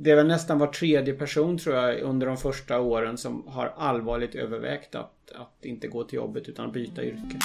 [0.00, 3.72] det är väl nästan var tredje person tror jag under de första åren som har
[3.76, 7.38] allvarligt övervägt att, att inte gå till jobbet utan byta yrke.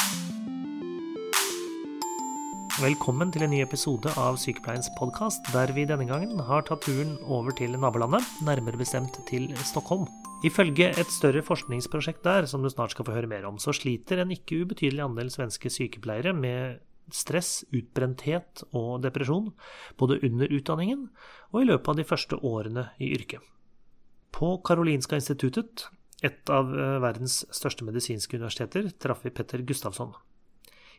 [2.82, 7.18] Välkommen till en ny episode av Sykepleiens podcast där vi denne gangen har tatt turen
[7.18, 10.06] över till nabolandet, närmare bestämt till Stockholm.
[10.44, 14.18] Ifølge ett större forskningsprojekt där som du snart ska få höra mer om, så sliter
[14.18, 16.80] en inte ubetydelig andel svenska sykepleiere med
[17.12, 19.52] stress, utbrenthet og depresjon,
[20.00, 21.08] både under utdanningen
[21.52, 23.42] og i løpet av de første årene i yrket.
[24.34, 25.88] På Karolinska instituttet,
[26.24, 30.14] et av eh, verdens største medisinske universiteter, traff vi Petter Gustavsson.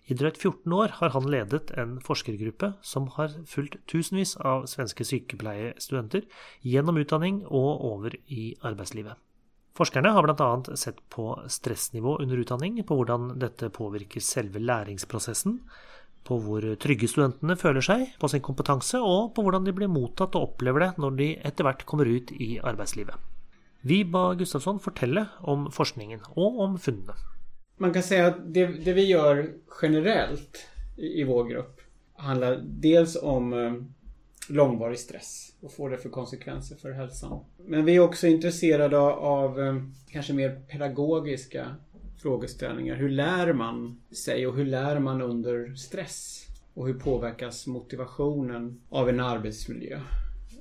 [0.05, 5.07] I drøyt 14 år har han ledet en forskergruppe som har fulgt tusenvis av svenske
[5.09, 6.27] sykepleiestudenter
[6.60, 9.16] gjennom utdanning og over i arbeidslivet.
[9.74, 10.77] Forskerne har bl.a.
[10.79, 15.57] sett på stressnivå under utdanning, på hvordan dette påvirker selve læringsprosessen,
[16.24, 20.37] på hvor trygge studentene føler seg på sin kompetanse, og på hvordan de blir mottatt
[20.38, 23.15] og opplever det når de etter hvert kommer ut i arbeidslivet.
[23.84, 27.16] Vi ba Gustavsson fortelle om forskningen og om funnene.
[27.76, 31.80] Man kan säga att det, det vi gör generellt i, i vår grupp
[32.16, 33.73] handlar dels om eh,
[34.49, 37.45] långvarig stress och får det för konsekvenser för hälsan.
[37.66, 39.77] Men vi är också intresserade av eh,
[40.12, 41.77] kanske mer pedagogiska
[42.25, 42.97] frågeställningar.
[42.97, 46.47] Hur lär man sig och hur lär man under stress?
[46.75, 50.01] Och hur påverkas motivationen av en arbetsmiljö?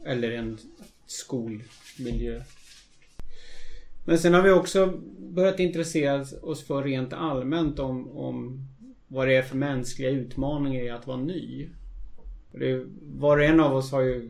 [0.06, 0.58] Eller en
[1.06, 2.42] skolmiljö
[4.06, 8.68] men sen har vi också börjat intressera oss för rent allmänt om, om
[9.08, 11.70] vad det är för mänskliga utmaningar i att vara ny.
[12.52, 14.30] Det, var och en av oss har ju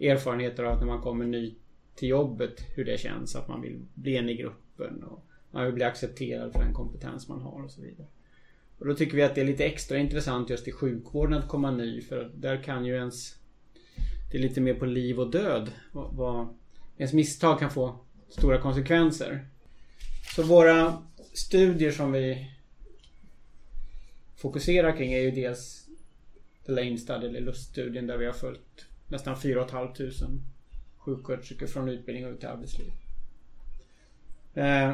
[0.00, 1.54] erfarenheter av att när man kommer ny
[1.94, 3.36] till jobbet hur det känns.
[3.36, 7.28] Att man vill bli en i gruppen och man vill bli accepterad för den kompetens
[7.28, 8.06] man har och så vidare.
[8.78, 11.70] Och då tycker vi att det är lite extra intressant just i sjukvården att komma
[11.70, 13.36] ny för där kan ju ens
[14.30, 15.72] Det är lite mer på liv och död.
[15.92, 16.48] Vad, vad
[16.96, 19.46] ens misstag kan få stora konsekvenser.
[20.36, 22.50] Så våra studier som vi
[24.36, 25.88] fokuserar kring är ju dels
[26.66, 29.92] The Lane Study, eller luststudien där vi har följt nästan 4 500
[30.96, 32.92] sjuksköterskor från utbildning och ut till arbetsliv.
[34.54, 34.92] Eh,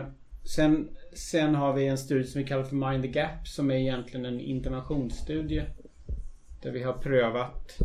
[0.49, 3.75] Sen, sen har vi en studie som vi kallar för Mind the Gap som är
[3.75, 5.65] egentligen en interventionsstudie.
[6.63, 7.79] Där vi har prövat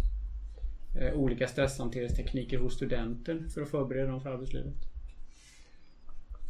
[0.99, 4.73] eh, olika stresshanteringstekniker hos studenter för att förbereda dem för arbetslivet.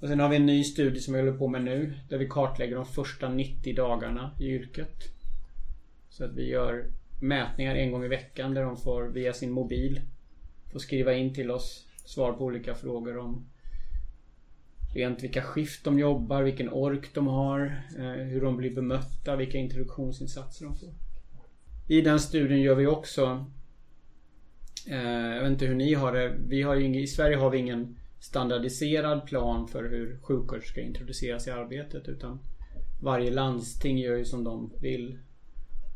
[0.01, 1.93] Och sen har vi en ny studie som vi håller på med nu.
[2.09, 5.03] Där vi kartlägger de första 90 dagarna i yrket.
[6.09, 6.85] Så att vi gör
[7.21, 10.01] mätningar en gång i veckan där de får via sin mobil
[10.71, 13.45] få skriva in till oss svar på olika frågor om
[14.93, 19.57] rent vilka skift de jobbar, vilken ork de har, eh, hur de blir bemötta, vilka
[19.57, 20.89] introduktionsinsatser de får.
[21.87, 23.45] I den studien gör vi också
[24.89, 26.35] eh, Jag vet inte hur ni har det.
[26.47, 31.47] Vi har ju, I Sverige har vi ingen standardiserad plan för hur sjuksköterskor ska introduceras
[31.47, 32.39] i arbetet utan
[33.01, 35.19] varje landsting gör ju som de vill.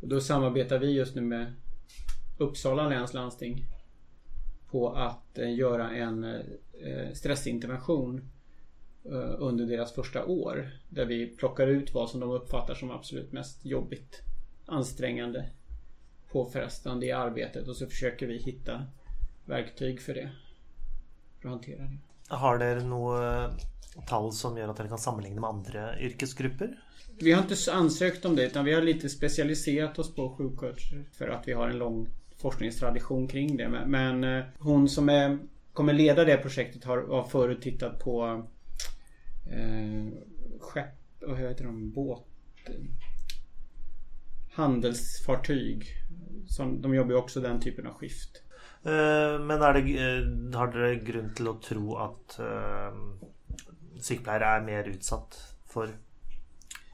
[0.02, 1.54] Och då samarbetar vi just nu med
[2.38, 3.66] Uppsala läns landsting
[4.72, 6.26] på att eh, göra en
[7.14, 8.30] stressintervention
[9.38, 10.70] under deras första år.
[10.90, 14.22] Där vi plockar ut vad som de uppfattar som absolut mest jobbigt,
[14.66, 15.50] ansträngande,
[16.32, 18.86] påfrestande i arbetet och så försöker vi hitta
[19.46, 20.30] verktyg för det.
[21.42, 21.98] För att hantera det.
[22.28, 23.50] Har dere noe
[24.08, 26.78] tall som gör att dere kan sammenligne med andra yrkesgrupper?
[27.20, 31.28] Vi har inte ansökt om det utan vi har lite specialiserat oss på sjuksköterskor för
[31.28, 32.08] att vi har en lång
[32.38, 33.70] forskningstradition kring det.
[33.88, 35.38] Men eh, hon som är,
[35.74, 38.46] kommer leda det projektet har, har förut tittat på
[39.52, 40.08] eh,
[40.60, 42.26] skepp, vad heter de, båt
[44.58, 45.86] handelsfartyg.
[46.48, 48.42] Som, de jobbar ju också den typen av skift.
[48.84, 52.96] Eh, men det, eh, har dere grunn til å tro at uh,
[54.00, 55.38] sykepleiere er mer utsatt
[55.70, 55.92] for,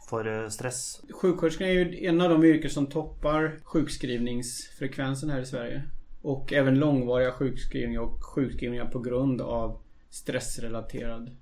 [0.10, 1.04] for stress?
[1.10, 5.84] Sjuksköterskan är ju en av de yrken som toppar sjukskrivningsfrekvensen här i Sverige.
[6.22, 11.36] Och även långvariga sjukskrivningar och sjukskrivningar på grund av stressrelaterad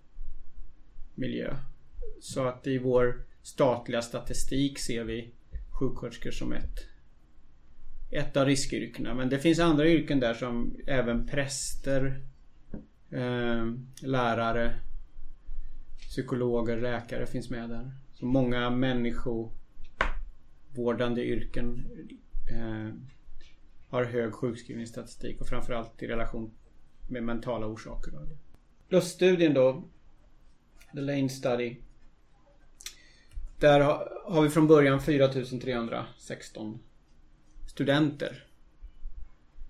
[1.21, 1.55] miljö.
[2.21, 5.33] Så att i vår statliga statistik ser vi
[5.79, 6.91] sjuksköterskor som ett
[8.11, 9.13] ett av riskyrkena.
[9.13, 12.21] Men det finns andra yrken där som även präster,
[13.09, 13.65] eh,
[14.01, 14.79] lärare,
[15.99, 17.91] psykologer, läkare finns med där.
[18.13, 21.85] Så många människovårdande yrken
[22.51, 22.89] eh,
[23.87, 26.51] har hög sjukskrivningsstatistik och framförallt i relation
[27.09, 28.13] med mentala orsaker.
[28.89, 29.83] Luststudien då,
[30.93, 31.75] The Lane Study.
[33.59, 33.79] Där
[34.25, 36.79] har vi från början 4316
[37.67, 38.45] studenter.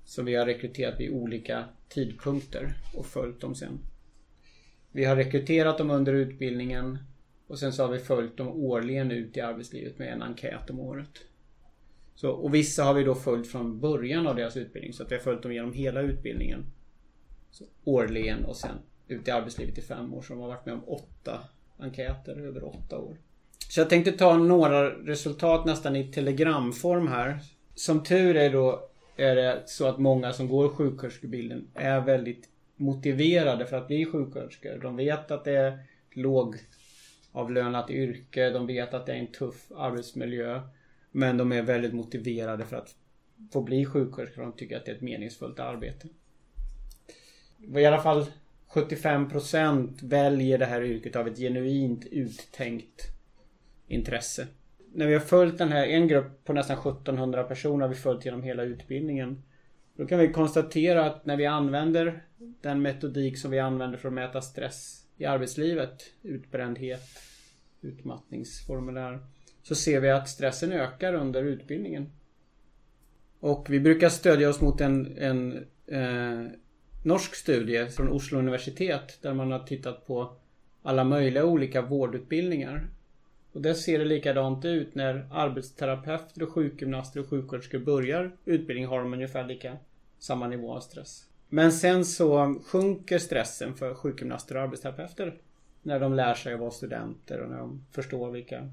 [0.06, 3.80] Som vi har rekryterat vid olika tidpunkter och följt dem sen.
[4.92, 6.98] Vi har rekryterat dem under utbildningen
[7.48, 10.80] och sen så har vi följt dem årligen ut i arbetslivet med en enkät om
[10.80, 11.26] året.
[12.16, 15.16] Så, och vissa har vi då följt från början av deras utbildning så att vi
[15.16, 16.66] har följt dem genom hela utbildningen.
[17.52, 18.76] Så, årligen och sen
[19.08, 20.22] ute i arbetslivet i fem år.
[20.22, 21.40] Så de har varit med om åtta
[21.80, 23.18] enkäter över åtta år.
[23.70, 27.40] Så jag tänkte ta några resultat nästan i telegramform här.
[27.76, 33.66] Som tur är då är det så att många som går sjuksköterskebilden är väldigt motiverade
[33.66, 34.80] för att bli sjuksköterskor.
[34.82, 35.80] De vet att det är
[36.12, 38.50] lågavlönat yrke.
[38.50, 40.62] De vet att det är en tuff arbetsmiljö.
[41.12, 42.96] Men de är väldigt motiverade för att
[43.54, 44.42] få bli sjuksköterskor.
[44.42, 46.08] De tycker att det är ett meningsfullt arbete.
[47.76, 48.26] I alla fall
[48.74, 53.08] 75% väljer det här yrket av ett genuint uttänkt
[53.88, 54.48] intresse.
[54.94, 58.26] När vi har följt den här, en grupp på nästan 1700 personer har vi följt
[58.26, 59.44] genom hela utbildningen.
[59.96, 62.24] Då kan vi konstatera att när vi använder
[62.62, 67.10] den metodik som vi använder för att mäta stress i arbetslivet, utbrändhet,
[67.82, 69.20] utmattningsformulär,
[69.64, 72.10] så ser vi att stressen ökar under utbildningen.
[73.40, 76.52] Och vi brukar stödja oss mot en, en eh,
[77.04, 80.34] norsk studie från Oslo universitet där man har tittat på
[80.84, 82.88] alla möjliga olika vårdutbildningar.
[83.54, 89.00] Och där ser det likadant ut när arbetsterapeuter och sjukgymnaster och sjuksköterskor börjar utbildning har
[89.00, 89.78] de ungefär lika
[90.20, 91.26] samma nivå av stress.
[91.50, 95.34] Men sen så sjunker stressen för sjukgymnaster och arbetsterapeuter
[95.82, 98.70] när de lär sig att vara studenter och när de förstår vilka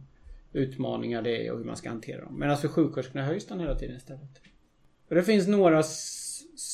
[0.52, 2.38] utmaningar det är och hur man ska hantera dem.
[2.38, 4.40] Medan för sjuksköterskorna höjs den hela tiden istället.
[5.08, 5.82] Och det finns några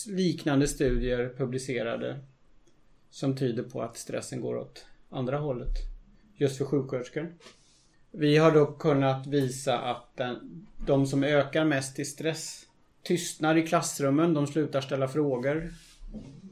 [0.08, 2.20] liknande studier publicerade
[3.10, 5.75] som tyder på att stressen går åt andra hållet.
[6.36, 7.34] Just för sjuksköterskor.
[8.10, 12.66] Vi har dock kunnat visa att den, de som ökar mest i stress
[13.02, 15.72] tystnar i klassrummen, de slutar ställa frågor.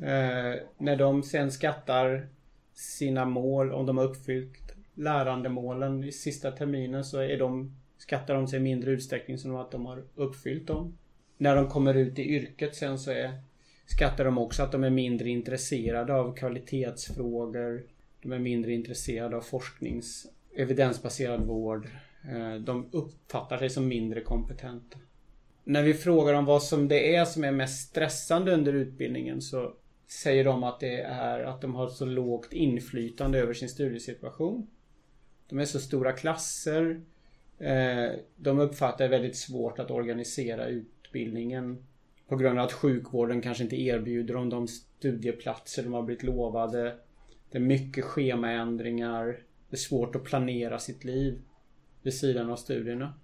[0.01, 2.29] Eh, när de sen skattar
[2.75, 8.49] sina mål, om de har uppfyllt lärandemålen i sista terminen så är de, skattar de
[8.49, 10.99] sig i mindre utsträckning som att de har uppfyllt dem.
[11.43, 13.33] När de kommer ut i yrket sen så är,
[13.87, 17.83] skattar de också att de är mindre intresserade av kvalitetsfrågor.
[18.23, 21.89] De är mindre intresserade av forsknings evidensbaserad vård.
[22.31, 24.99] Eh, de uppfattar sig som mindre kompetenta.
[25.65, 29.75] När vi frågar om vad som det är som är mest stressande under utbildningen så
[30.09, 34.67] säger de att det är att de har så lågt inflytande över sin studiesituation.
[35.49, 37.01] De är så stora klasser.
[37.59, 40.69] Eh, de uppfattar det väldigt svårt att organisera
[41.13, 41.85] utbildningen
[42.29, 46.97] på grund av att sjukvården kanske inte erbjuder dem de studieplatser de har blivit lovade.
[47.51, 49.27] Det är mycket schemaändringar.
[49.71, 51.43] Det är svårt att planera sitt liv
[52.03, 53.15] vid sidan av studierna.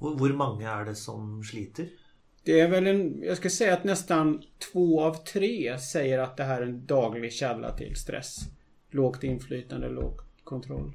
[0.00, 1.88] Hur många är det som sliter?
[2.44, 4.42] Det är väl en, jag ska säga att nästan
[4.72, 8.36] två av tre säger att det här är en daglig källa till stress.
[8.90, 10.92] Lågt inflytande, låg kontroll.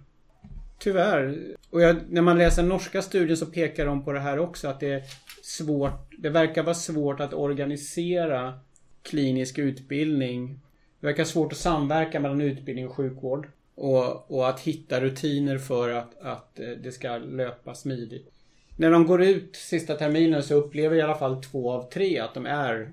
[0.80, 1.55] Tyvärr.
[1.70, 4.80] Och jag, när man läser norska studier så pekar de på det här också att
[4.80, 5.04] det är
[5.44, 6.14] svårt.
[6.18, 8.60] Det verkar vara svårt att organisera
[9.04, 10.60] klinisk utbildning.
[11.00, 13.48] Det verkar svårt att samverka mellan utbildning och sjukvård.
[13.76, 18.32] Och, och att hitta rutiner för att, att eh, det ska löpa smidigt.
[18.78, 22.34] När de går ut sista terminen så upplever i alla fall två av tre att
[22.34, 22.92] de är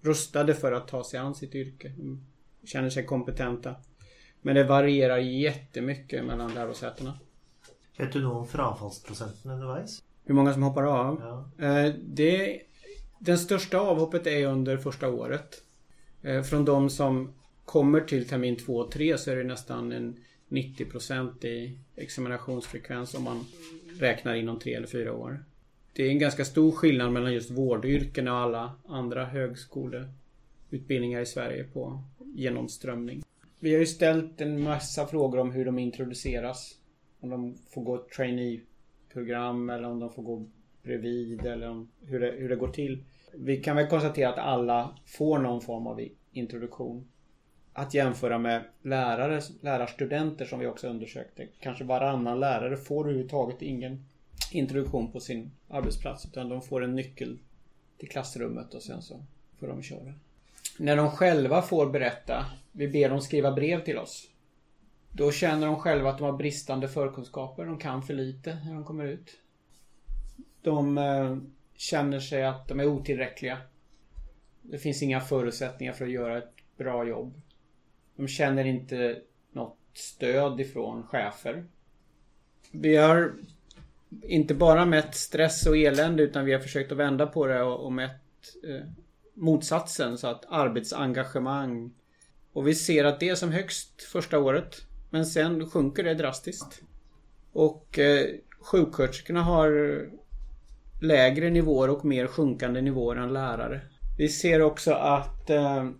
[0.00, 1.92] rustade för att ta sig an sitt yrke.
[1.96, 2.26] De
[2.64, 3.74] känner sig kompetenta.
[4.42, 7.18] Men det varierar jättemycket mellan lärosätena.
[7.98, 10.02] Vet du något om frafallsprocenten underveis?
[10.24, 11.20] Hur många som hoppar av?
[11.58, 11.66] Ja.
[11.66, 12.60] Eh, det,
[13.18, 15.62] den största avhoppet är under första året.
[16.22, 17.32] Eh, från de som
[17.64, 20.16] kommer till termin 2 och 3 så är det nästan en
[20.48, 23.44] 90% i examinationsfrekvens om man
[23.98, 25.44] räknar inom 3 eller 4 år.
[25.92, 31.64] Det är en ganska stor skillnad mellan just vårdyrken och alla andra högskoleutbildningar i Sverige
[31.64, 33.22] på genomströmning.
[33.60, 36.74] Vi har ju ställt en massa frågor om hur de introduceras.
[37.20, 40.46] Om de får gå ett trainee-program eller om de får gå
[40.82, 43.04] bredvid eller om hur det, hur det går till.
[43.34, 46.00] Vi kan väl konstatera att alla får någon form av
[46.32, 47.08] introduktion
[47.72, 51.48] att jämföra med lärare, lärarstudenter som vi också undersökte.
[51.60, 54.04] Kanske varannan lärare får överhuvudtaget ingen
[54.52, 57.38] introduktion på sin arbetsplats utan de får en nyckel
[57.98, 59.24] till klassrummet och sen så
[59.58, 60.14] får de köra.
[60.78, 64.30] När de själva får berätta, vi ber dem skriva brev till oss.
[65.16, 68.84] Då känner de själva att de har bristande förkunskaper, de kan för lite när de
[68.84, 69.30] kommer ut.
[70.62, 71.36] De eh,
[71.76, 73.58] känner sig att de är otillräckliga.
[74.62, 77.40] Det finns inga förutsättningar för att göra ett bra jobb.
[78.16, 79.20] De känner inte
[79.52, 81.64] något stöd ifrån chefer.
[82.70, 83.32] Vi har
[84.22, 87.84] inte bara mätt stress och elände utan vi har försökt att vända på det och,
[87.84, 88.86] och mätt eh,
[89.34, 90.18] motsatsen.
[90.18, 91.92] Så att arbetsengagemang.
[92.52, 94.85] Och vi ser att det är som högst första året.
[95.10, 96.82] Men sen sjunker det drastiskt.
[97.52, 98.26] Och eh,
[98.60, 100.00] sjuksköterskorna har
[101.02, 103.80] lägre nivåer och mer sjunkande nivåer än lärare.
[104.18, 105.90] Vi ser också att eh,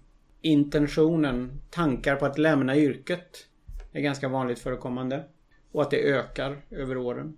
[0.41, 3.47] intentionen, tankar på att lämna yrket
[3.93, 5.25] är ganska vanligt förekommande.
[5.73, 7.37] Och att det ökar över åren.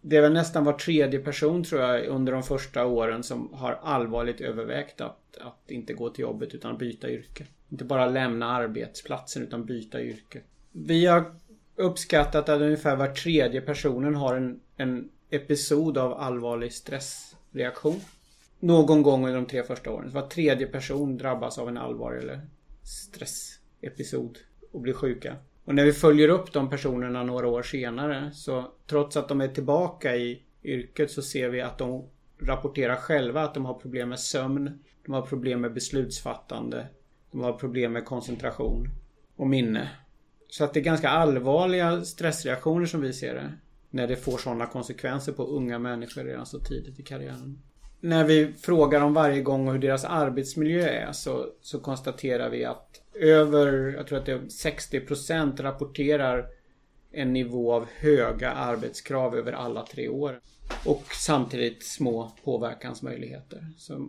[0.00, 3.72] Det är väl nästan var tredje person tror jag under de första åren som har
[3.82, 7.46] allvarligt övervägt att, att inte gå till jobbet utan byta yrke.
[7.68, 10.40] Inte bara lämna arbetsplatsen utan byta yrke.
[10.76, 11.34] Vi har
[11.76, 18.00] uppskattat att ungefär var tredje personen har en, en episod av allvarlig stressreaktion.
[18.60, 20.10] Någon gång under de tre första åren.
[20.10, 22.40] Så var tredje person drabbas av en allvarlig eller
[22.82, 24.38] stressepisod
[24.72, 25.36] och blir sjuka.
[25.64, 29.48] Och när vi följer upp de personerna några år senare så trots att de är
[29.48, 32.08] tillbaka i yrket så ser vi att de
[32.40, 34.78] rapporterar själva att de har problem med sömn.
[35.06, 36.86] De har problem med beslutsfattande.
[37.30, 38.88] De har problem med koncentration
[39.36, 39.90] och minne.
[40.54, 43.52] Så att det är ganska allvarliga stressreaktioner som vi ser det.
[43.90, 47.62] När det får sådana konsekvenser på unga människor redan så tidigt i karriären.
[48.00, 53.02] När vi frågar dem varje gång hur deras arbetsmiljö är så, så konstaterar vi att
[53.14, 56.46] över, jag tror att det är 60% rapporterar
[57.12, 60.40] en nivå av höga arbetskrav över alla tre år.
[60.86, 63.66] Och samtidigt små påverkansmöjligheter.
[63.78, 64.08] Så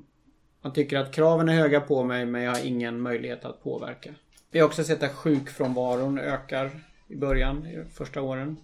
[0.61, 4.13] man tycker att kraven är höga på mig men jag har ingen möjlighet att påverka.
[4.55, 6.71] Vi har också sett att sjukfrånvaron ökar
[7.07, 8.57] i början, i första åren.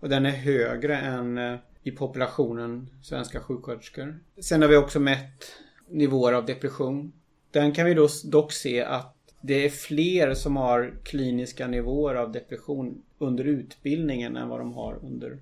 [0.00, 4.18] Och den är högre än eh, i populationen svenska sjuksköterskor.
[4.40, 5.52] Sen har vi också mätt
[5.88, 7.12] nivåer av depression.
[7.50, 12.32] Den kan vi då dock se att det är fler som har kliniska nivåer av
[12.32, 15.38] depression under utbildningen än vad de har under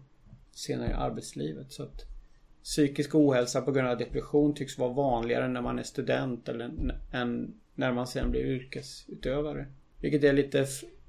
[0.53, 1.73] senare i arbetslivet.
[1.73, 2.03] Så att
[2.63, 6.71] psykisk ohälsa på grund av depression tycks vara vanligare när man är student eller
[7.13, 9.67] än när man sen blir yrkesutövare.
[10.05, 10.67] Vilket är lite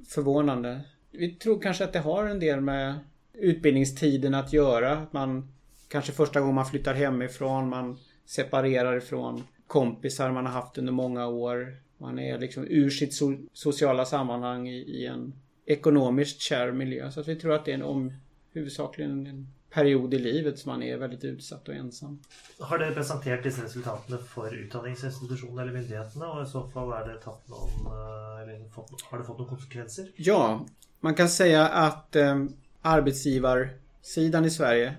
[0.07, 0.81] förvånande.
[1.11, 2.99] Vi tror kanske att det har en del med
[3.33, 5.07] utbildningstiden att göra.
[5.11, 5.53] Man
[5.87, 11.27] kanske första gången man flyttar hemifrån, man separerar ifrån kompisar man har haft under många
[11.27, 11.77] år.
[11.97, 15.33] Man är liksom ur sitt so sociala sammanhang i, i, en
[15.65, 17.11] ekonomiskt kär miljö.
[17.11, 18.13] Så att vi tror att det är en om,
[18.53, 22.19] huvudsakligen en period i livet som man är väldigt utsatt och ensam.
[22.59, 27.21] Har du presenterat dessa resultaten för utbildningsinstitutioner eller myndigheterna och i så fall är det
[27.21, 28.69] tagit någon, eh, eller
[29.09, 30.07] har det fått några konsekvenser?
[30.15, 30.65] Ja,
[30.99, 32.43] man kan säga att eh,
[32.81, 34.95] arbetsgivarsidan i Sverige,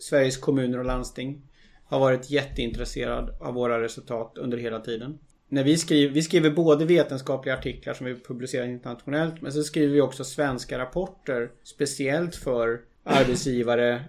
[0.00, 1.42] Sveriges kommuner och landsting,
[1.84, 5.18] har varit jätteintresserad av våra resultat under hela tiden.
[5.48, 9.94] När vi, skriver, vi skriver både vetenskapliga artiklar som vi publicerar internationellt men så skriver
[9.94, 14.04] vi också svenska rapporter speciellt för arbetsgivare,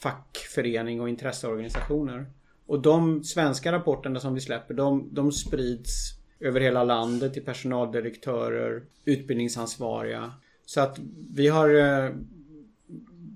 [0.00, 2.26] fackförening och intresseorganisationer.
[2.66, 8.82] Och de svenska rapporterna som vi släpper de, de sprids över hela landet till personaldirektörer,
[9.04, 10.32] utbildningsansvariga.
[10.66, 10.98] Så att
[11.30, 12.10] vi har eh,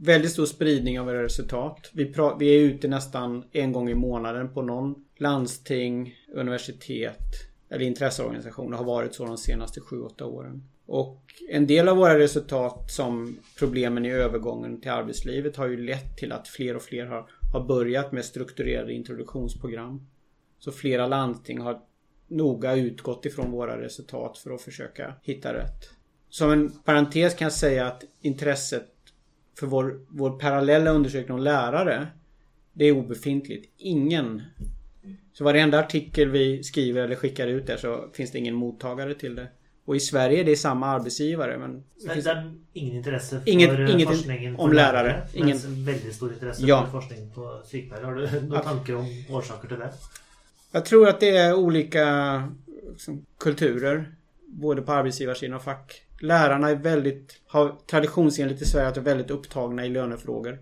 [0.03, 1.91] väldigt stor spridning av våra resultat.
[1.93, 8.73] Vi, vi är ute nästan en gång i månaden på någon landsting, universitet eller intresseorganisation
[8.73, 10.69] och har varit så de senaste 7-8 åren.
[10.87, 16.17] Och en del av våra resultat som problemen i övergången till arbetslivet har ju lett
[16.17, 20.07] till att fler och fler har, har börjat med strukturerade introduktionsprogram.
[20.59, 21.81] Så flera landsting har
[22.29, 25.91] noga utgått ifrån våra resultat för att försöka hitta rätt.
[26.29, 28.89] Som en parentes kan jag säga att intresset
[29.59, 32.07] för vår, vår parallella undersökning om lärare
[32.79, 33.73] det är obefintligt.
[33.77, 34.43] Ingen
[35.33, 39.35] så varenda artikel vi skriver eller skickar ut där så finns det ingen mottagare till
[39.35, 39.49] det.
[39.87, 41.85] Och i Sverige är det samma arbetsgivare men...
[42.05, 42.29] Det, finns...
[42.73, 45.09] ingen intresse för inget, inget forskningen om lärare.
[45.09, 45.29] lärare.
[45.33, 45.59] Ingen...
[45.59, 46.85] Men väldigt stor intresse ja.
[46.85, 48.05] för forskning på psykvärd.
[48.05, 49.93] Har du några tankar om orsaker till det?
[50.71, 52.49] Jag tror att det är olika
[52.91, 54.13] liksom, kulturer.
[54.47, 56.03] Både på arbetsgivarsidan och fack.
[56.21, 60.59] Lärarna är väldigt, har traditionsenligt i Sverige att är väldigt upptagna i lönefrågor.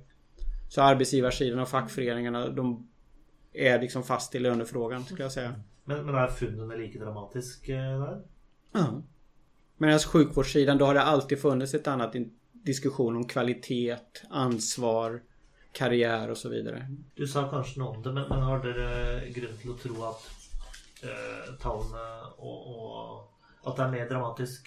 [0.69, 2.88] Så arbetsgivarsidan och fackföreningarna de
[3.52, 5.54] är liksom fast i lönefrågan skulle jag säga.
[5.85, 8.23] Men, men är funden lika dramatisk eh, där?
[8.73, 9.02] Ja.
[9.85, 12.14] Medan sjukvårdssidan då har det alltid funnits ett annat
[12.53, 13.97] diskussion om kvalitet,
[14.31, 15.23] ansvar,
[15.73, 16.87] karriär och så vidare.
[17.14, 18.73] Du sa kanske något om det men, men har du
[19.33, 20.31] grund till att tro att
[21.03, 21.91] eh, talen
[22.37, 24.67] och, och, att det är mer dramatiskt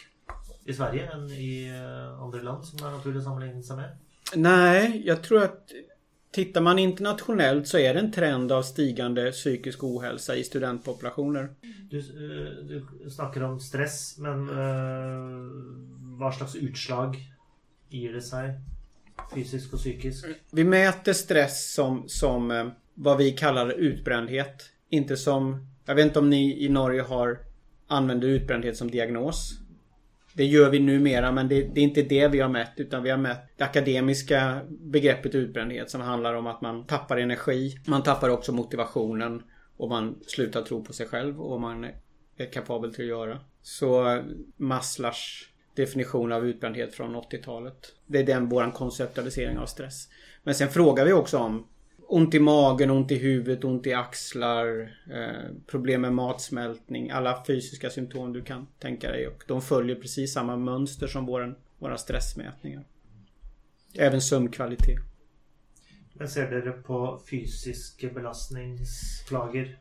[0.65, 3.97] i Sverige än i eh, andra land som är naturligt att sammanligna sig med?
[4.35, 5.71] Nej, jag tror att
[6.31, 11.49] Tittar man internationellt så är det en trend av stigande psykisk ohälsa i studentpopulationer.
[11.89, 15.49] Du, eh, du snackar om stress, men uh,
[16.19, 17.17] vad slags utslag
[17.89, 18.59] ger det sig?
[19.33, 20.25] Fysiskt och psykiskt?
[20.51, 24.69] Vi mäter stress som, som uh, vad vi kallar utbrändhet.
[24.89, 27.39] Inte som Jag vet inte om ni i Norge har
[27.87, 29.59] använder utbrändhet som diagnos.
[30.37, 33.09] Det gör vi numera men det, det, är inte det vi har mätt utan vi
[33.09, 37.79] har mätt det akademiska begreppet utbrändhet som handlar om att man tappar energi.
[37.85, 39.43] Man tappar också motivationen
[39.77, 41.87] och man slutar tro på sig själv och man
[42.37, 43.39] är kapabel till att göra.
[43.61, 44.21] Så
[44.57, 47.93] Maslars definition av utbrändhet från 80-talet.
[48.05, 50.07] Det är den våran konceptualisering av stress.
[50.43, 51.67] Men sen frågar vi också om
[52.07, 57.89] ont i magen, ont i huvudet, ont i axlar, eh, problem med matsmältning, alla fysiska
[57.89, 59.27] symptom du kan tänka dig.
[59.27, 62.83] Och de följer precis samma mönster som våran, våra stressmätningar.
[63.93, 64.99] Även sömnkvalitet.
[66.13, 69.79] Men ser dere på fysiska belastningsplager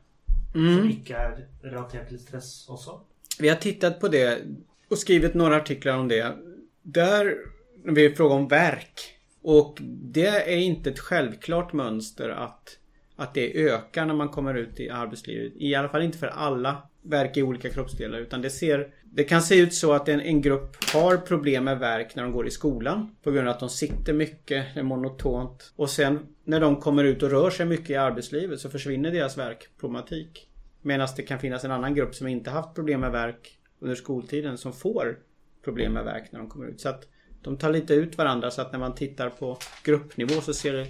[0.55, 0.77] mm.
[0.77, 3.01] som inte är relaterat till stress också?
[3.39, 4.43] Vi har tittat på det
[4.89, 6.37] och skrivit några artiklar om det.
[6.83, 7.37] Där,
[7.85, 9.16] när vi frågar om verk
[9.49, 12.79] och det är inte ett självklart mönster att,
[13.17, 15.53] att det ökar när man kommer ut i arbetslivet.
[15.57, 18.19] I alla fall inte för alla verk i olika kroppsdelar.
[18.19, 21.79] Utan det, ser, det kan se ut så att en, en grupp har problem med
[21.79, 23.17] verk när de går i skolan.
[23.23, 25.73] På grund av att de sitter mycket, det är monotont.
[25.77, 29.39] Och sen när de kommer ut och rör sig mycket i arbetslivet så försvinner deras
[29.39, 30.49] verkproblematik.
[30.83, 34.59] Medan det kan finnas en annan grupp som inte haft problem med verk under skoltiden
[34.59, 35.19] som får
[35.65, 36.81] problem med verk när de kommer ut.
[36.81, 37.09] Så att
[37.47, 40.87] de tar lite ut varandra så att när man tittar på gruppnivå så ser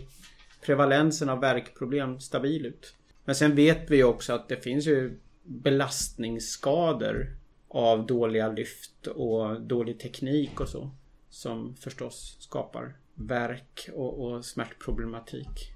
[0.65, 2.95] prevalensen av verkproblem stabil ut.
[3.25, 7.37] Men sen vet vi också att det finns ju belastningsskador
[7.69, 10.91] av dåliga lyft och dålig teknik och så.
[11.29, 15.73] Som förstås skapar verk och, och smärtproblematik.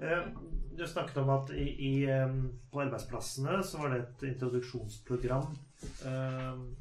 [0.00, 0.28] Eh,
[0.76, 5.58] du snackade om att i, i, ehm, på arbetsplatserna så var det ett introduktionsprogram
[6.04, 6.76] ehm,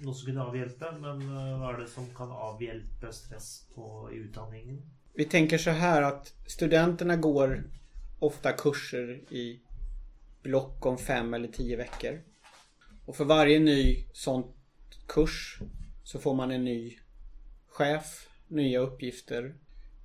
[0.00, 4.10] noe som kunne avhjelpe, men eh, hva vad är det som kan avhjälpa stress på
[4.12, 4.82] utbildningen?
[5.14, 7.64] Vi tänker så här att studenterna går
[8.18, 9.60] ofta kurser i
[10.42, 12.20] block om fem eller tio veckor.
[13.06, 14.52] Och för varje ny sån
[15.06, 15.58] kurs
[16.04, 16.98] så får man en ny
[17.68, 19.54] chef, nya uppgifter,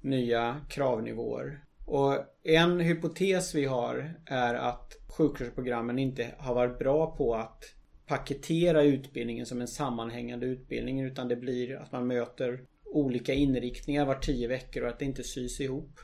[0.02, 1.64] nya kravnivåer.
[1.86, 7.64] Och en hypotes vi har är att sjuksköterskeprogrammen inte har varit bra på att
[8.08, 14.16] paketera utbildningen som en sammanhängande utbildning utan det blir att man möter olika inriktningar var
[14.16, 16.00] tio veckor och att det inte sys ihop.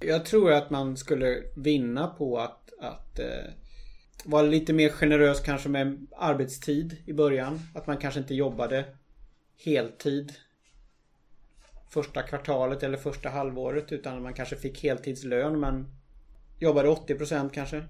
[0.00, 3.52] Jag tror att man skulle vinna på att, att eh,
[4.24, 7.60] vara lite mer generös kanske med arbetstid i början.
[7.74, 8.84] Att man kanske inte jobbade
[9.64, 10.32] heltid
[11.90, 15.86] första kvartalet eller första halvåret utan man kanske fick heltidslön men
[16.58, 17.84] jobbade 80% kanske.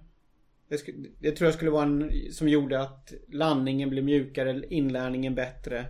[0.73, 5.35] Det, skulle, det tror jag skulle vara en som gjorde att landningen blev mjukare, inlärningen
[5.35, 5.87] bättre.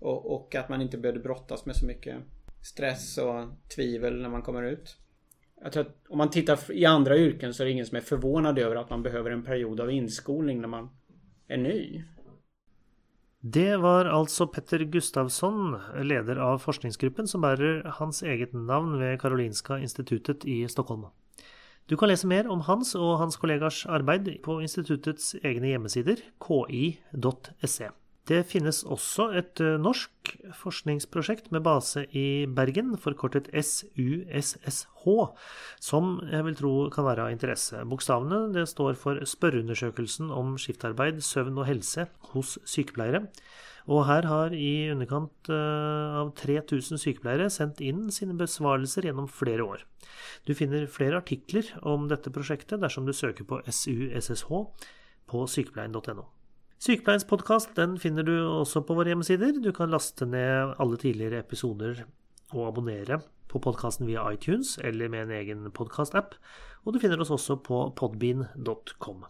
[0.00, 2.16] Och, och, att man inte behövde brottas med så mycket
[2.62, 4.96] stress och tvivel när man kommer ut.
[5.62, 8.00] Jag tror att om man tittar i andra yrken så är det ingen som är
[8.00, 10.90] förvånad över att man behöver en period av inskolning när man
[11.48, 12.02] är ny.
[13.40, 19.78] Det var alltså Petter Gustavsson, leder av forskningsgruppen som bär hans eget namn vid Karolinska
[19.78, 21.06] institutet i Stockholm.
[21.86, 27.90] Du kan läsa mer om hans och hans kollegors arbeid på instituttets egna hemsidor, ki.se.
[28.26, 30.48] Det finnes också ett norskt eh,
[30.80, 35.04] norsk med base i Bergen, förkortat SUSSH,
[35.78, 37.84] som jag vill tro kan vara av intresse.
[37.84, 43.26] Bokstavene det står för Spørreundersøkelsen om skiftarbeid, søvn og helse hos sykepleiere.
[43.84, 49.66] Og her har i underkant eh, av 3000 sykepleiere sendt inn sine besvarelser gjennom flere
[49.66, 49.84] år.
[50.48, 54.48] Du finner flere artikler om dette prosjektet dersom du søker på SUSSH
[55.28, 56.24] på sykepleien.no.
[56.84, 59.60] Sykepleiens podkast finner du også på våre hjemmesider.
[59.60, 62.04] Du kan laste ned alle tidligere episoder
[62.54, 63.20] og abonnere
[63.52, 66.34] på podkasten via iTunes eller med en egen podkastapp.
[66.84, 69.24] Og du finner oss også på podbean.com.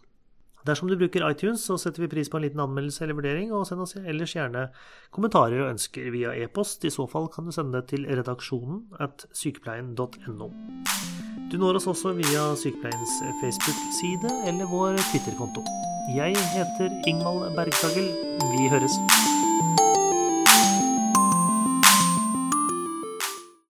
[0.64, 3.66] Dersom du bruker iTunes, så setter vi pris på en liten anmeldelse eller vurdering, og
[3.68, 4.70] send oss ellers gjerne
[5.12, 6.87] kommentarer og ønsker via e-post.
[6.88, 10.48] I så fall kan du sende det til redaksjonen at sykepleien.no.
[11.53, 15.66] Du når oss også via Sykepleiens Facebook-side eller vår Twitter-konto.
[16.16, 18.12] Jeg heter Ingvald Bergstagel.
[18.57, 19.34] Vi høres.